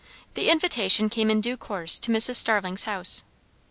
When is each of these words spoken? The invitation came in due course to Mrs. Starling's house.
The 0.33 0.49
invitation 0.49 1.11
came 1.11 1.29
in 1.29 1.41
due 1.41 1.55
course 1.57 1.99
to 1.99 2.09
Mrs. 2.11 2.37
Starling's 2.37 2.85
house. 2.85 3.21